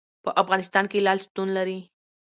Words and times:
په 0.23 0.29
افغانستان 0.41 0.85
کې 0.91 1.03
لعل 1.05 1.19
شتون 1.25 1.47
لري. 1.57 1.79